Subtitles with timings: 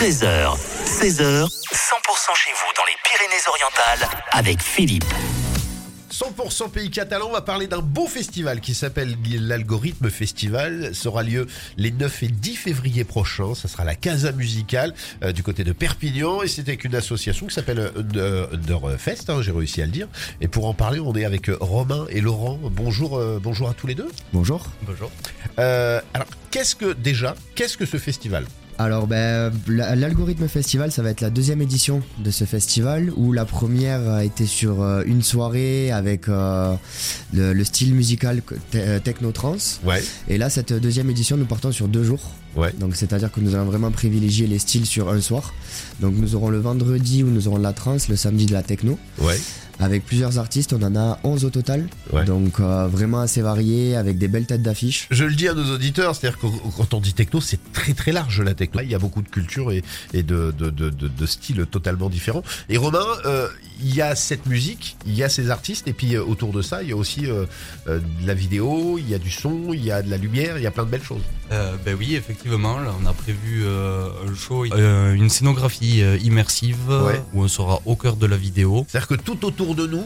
[0.00, 1.46] 13h, 16h, 100%
[2.34, 5.04] chez vous dans les Pyrénées-Orientales avec Philippe.
[6.10, 10.94] 100% pays catalan, on va parler d'un beau festival qui s'appelle l'Algorithme Festival.
[10.94, 13.54] Ça aura lieu les 9 et 10 février prochains.
[13.54, 17.46] Ça sera la Casa Musicale euh, du côté de Perpignan et c'est avec une association
[17.46, 17.92] qui s'appelle
[18.54, 20.08] Underfest, hein, j'ai réussi à le dire.
[20.40, 22.58] Et pour en parler, on est avec euh, Romain et Laurent.
[22.62, 24.08] Bonjour, euh, bonjour à tous les deux.
[24.32, 24.64] Bonjour.
[24.80, 25.10] Bonjour.
[25.58, 28.46] Euh, alors, qu'est-ce que déjà, qu'est-ce que ce festival?
[28.82, 33.30] Alors, ben, la- l'Algorithme Festival, ça va être la deuxième édition de ce festival où
[33.34, 36.74] la première a été sur euh, une soirée avec euh,
[37.34, 38.40] le, le style musical
[38.74, 39.80] euh, techno-trance.
[39.84, 42.22] Ouais, Et là, cette deuxième édition, nous partons sur deux jours.
[42.56, 42.72] Ouais.
[42.78, 45.54] Donc, c'est-à-dire que nous allons vraiment privilégier les styles sur un soir.
[46.00, 48.62] Donc, nous aurons le vendredi où nous aurons de la trance, le samedi de la
[48.62, 48.98] techno.
[49.18, 49.38] Ouais,
[49.78, 51.88] Avec plusieurs artistes, on en a 11 au total.
[52.12, 52.24] Ouais.
[52.24, 55.06] Donc, euh, vraiment assez varié, avec des belles têtes d'affiche.
[55.10, 58.12] Je le dis à nos auditeurs, c'est-à-dire que quand on dit techno, c'est très très
[58.12, 58.80] large la techno.
[58.82, 62.08] Il y a beaucoup de cultures et, et de, de, de, de, de styles totalement
[62.10, 62.42] différents.
[62.68, 63.48] Et Romain, euh,
[63.82, 66.62] il y a cette musique, il y a ces artistes, et puis euh, autour de
[66.62, 67.46] ça, il y a aussi euh,
[67.88, 70.58] euh, de la vidéo, il y a du son, il y a de la lumière,
[70.58, 71.22] il y a plein de belles choses.
[71.50, 77.20] Ben oui, effectivement, là, on a prévu un show, une scénographie immersive Ouais.
[77.34, 78.86] où on sera au cœur de la vidéo.
[78.88, 80.04] C'est-à-dire que tout autour de nous,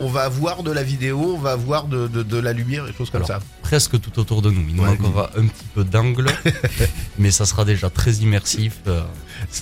[0.00, 2.92] on va avoir de la vidéo, on va avoir de, de, de la lumière, des
[2.92, 3.40] choses comme Alors, ça.
[3.62, 4.64] Presque tout autour de nous.
[4.68, 6.26] Il nous manquera un petit peu d'angle,
[7.18, 8.78] mais ça sera déjà très immersif.
[8.86, 9.02] euh,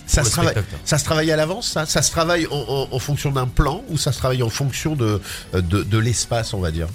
[0.07, 0.81] Ça pour se, le travaille, spectateur.
[0.85, 3.83] ça se travaille à l'avance, ça Ça se travaille en, en- en fonction d'un plan
[3.91, 5.21] ou ça se travaille en fonction de,
[5.53, 6.87] de, de l'espace, on va dire?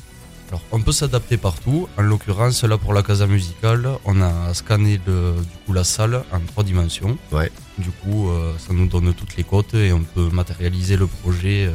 [0.50, 1.88] Alors, on peut s'adapter partout.
[1.98, 6.24] En l'occurrence, là pour la casa musicale, on a scanné le- du coup la salle
[6.32, 7.18] en trois dimensions.
[7.32, 7.52] Ouais.
[7.80, 11.66] Du coup, euh, ça nous donne toutes les cotes et on peut matérialiser le projet
[11.66, 11.72] euh,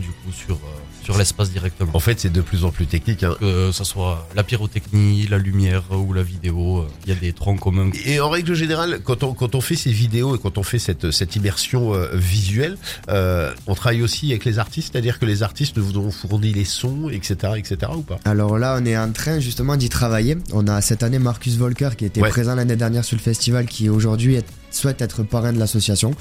[0.00, 1.90] du coup sur euh, sur l'espace directement.
[1.94, 3.22] En fait, c'est de plus en plus technique.
[3.24, 3.34] Hein.
[3.40, 7.32] que ce soit la pyrotechnie, la lumière ou la vidéo, euh, il y a des
[7.32, 7.90] troncs communs.
[8.04, 10.78] Et en règle générale, quand on, quand on fait ces vidéos et quand on fait
[10.78, 12.76] cette, cette immersion euh, visuelle,
[13.08, 16.64] euh, on travaille aussi avec les artistes, c'est-à-dire que les artistes vous ont fourni les
[16.64, 18.18] sons, etc., etc., ou pas?
[18.24, 20.36] Alors là, on est en train justement d'y travailler.
[20.52, 22.28] On a cette année Marcus Volker qui était Ouais.
[22.30, 26.12] présent l'année dernière sur le festival, qui aujourd'hui est- souhaite être parrain de l'association.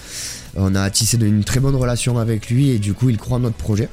[0.55, 3.41] On a tissé une très bonne relation avec lui et du coup, il croit en
[3.41, 3.89] notre projet.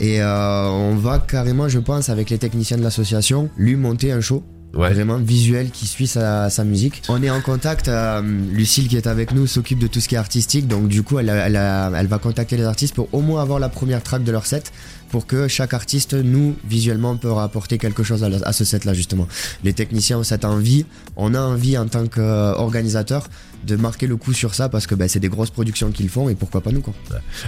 [0.00, 4.20] Et euh, on va carrément, je pense, avec les techniciens de l'association, lui monter un
[4.20, 4.42] show.
[4.74, 4.92] Ouais.
[4.92, 7.02] Vraiment visuel qui suit sa, sa musique.
[7.08, 7.88] On est en contact.
[7.88, 8.20] euh,
[8.52, 10.68] Lucille qui est avec nous s'occupe de tout ce qui est artistique.
[10.68, 14.22] Donc du coup, elle, va contacter les artistes pour au moins avoir la première track
[14.22, 14.72] de leur set
[15.08, 18.92] pour que chaque artiste, nous, visuellement, peut rapporter quelque chose à, la- à ce set-là,
[18.92, 19.26] justement.
[19.64, 20.84] Les techniciens ont cette envie,
[21.16, 23.28] on a envie en tant qu'organisateur
[23.64, 26.28] de marquer le coup sur ça parce que ben, c'est des grosses productions qu'ils font
[26.28, 26.94] et pourquoi pas nous, quoi.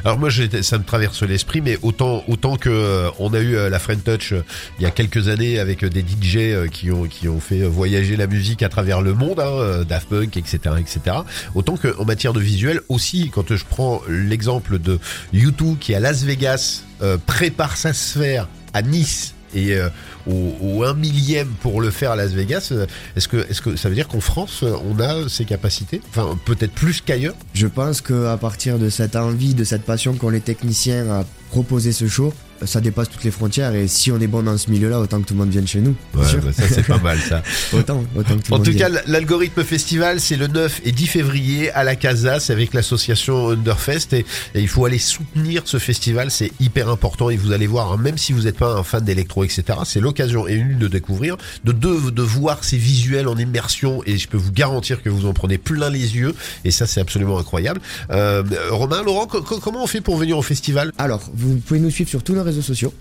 [0.04, 3.70] Alors moi, ça me traverse l'esprit, mais autant autant que euh, on a eu euh,
[3.70, 4.42] la Friend Touch euh,
[4.78, 8.26] il y a quelques années avec des DJ qui ont qui ont fait voyager la
[8.26, 11.16] musique à travers le monde, hein, Daft Punk, etc., etc.
[11.54, 14.98] Autant que en matière de visuel aussi, quand je prends l'exemple de
[15.34, 16.82] U2 qui à Las Vegas
[17.26, 19.88] prépare sa sphère à Nice et euh,
[20.26, 22.86] au, au un millième pour le faire à Las Vegas, euh,
[23.16, 26.38] est-ce que est-ce que ça veut dire qu'en France euh, on a ces capacités, enfin
[26.44, 27.34] peut-être plus qu'ailleurs?
[27.54, 31.92] Je pense qu'à partir de cette envie, de cette passion qu'ont les techniciens à proposer
[31.92, 32.32] ce show,
[32.64, 35.26] ça dépasse toutes les frontières et si on est bon dans ce milieu-là, autant que
[35.26, 35.94] tout le monde vienne chez nous.
[36.14, 37.42] Ouais, bah, ça c'est pas mal ça.
[37.72, 38.92] Autant, autant que tout le En monde tout vienne.
[38.94, 43.50] cas, l'algorithme festival, c'est le 9 et 10 février à la Casa, c'est avec l'association
[43.50, 44.18] Underfest et,
[44.54, 47.96] et il faut aller soutenir ce festival, c'est hyper important et vous allez voir, hein,
[47.96, 51.36] même si vous n'êtes pas un fan d'électro, etc., c'est l'occasion et une de découvrir,
[51.64, 55.26] de deux, de voir ces visuels en immersion et je peux vous garantir que vous
[55.26, 57.80] en prenez plein les yeux et ça c'est absolument incroyable.
[58.10, 60.92] Euh, Romain, Laurent, co- co- comment on fait pour venir au festival?
[60.98, 62.92] Alors, vous pouvez nous suivre sur tous nos réseaux sociaux.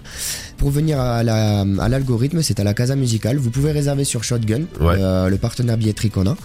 [0.57, 3.37] Pour venir à la- à l'algorithme, c'est à la Casa Musicale.
[3.37, 4.95] Vous pouvez réserver sur Shotgun, Ouais.
[4.99, 6.35] euh, le partenaire billetterie qu'on a.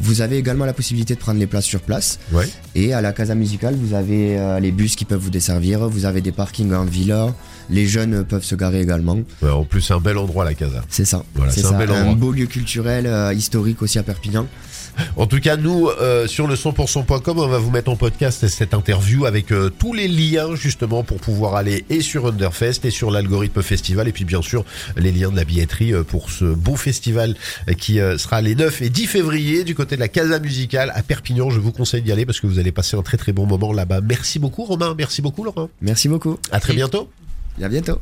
[0.00, 2.18] Vous avez également la possibilité de prendre les places sur place.
[2.32, 2.48] Ouais.
[2.74, 5.88] Et à la Casa Musicale, vous avez euh, les bus qui peuvent vous desservir.
[5.88, 7.34] Vous avez des parkings en villa.
[7.70, 9.18] Les jeunes peuvent se garer également.
[9.42, 10.84] Ouais, En plus, c'est un bel endroit la Casa.
[10.88, 11.24] C'est ça.
[11.34, 12.14] Voilà, c'est un bel endroit.
[12.14, 14.46] beau lieu culturel, euh, historique aussi à Perpignan.
[15.16, 18.74] En tout cas, nous, euh, sur le 100%.com, on va vous mettre en podcast cette
[18.74, 23.10] interview avec euh, tous les liens justement pour pouvoir aller et sur Underfest et sur
[23.10, 24.64] l'algorithme festival et puis bien sûr
[24.96, 27.34] les liens de la billetterie euh, pour ce beau festival
[27.68, 31.02] euh, qui sera les 9 et 10 février du côté de la Casa Musicale à
[31.02, 31.50] Perpignan.
[31.50, 33.72] Je vous conseille d'y aller parce que vous allez passer un très très bon moment
[33.72, 34.00] là-bas.
[34.00, 35.68] Merci beaucoup Romain, merci beaucoup Laurent.
[35.80, 36.38] Merci beaucoup.
[36.50, 37.10] À très bientôt.
[37.60, 38.00] Et à bientôt.